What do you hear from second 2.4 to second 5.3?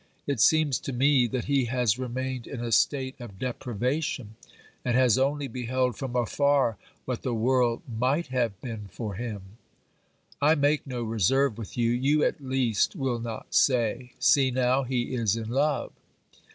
in a state of deprivation, and has